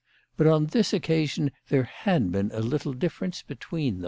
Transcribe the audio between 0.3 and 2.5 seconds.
But on this occasion there had been